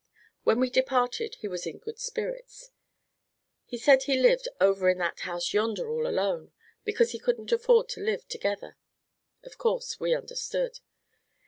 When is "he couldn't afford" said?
7.11-7.87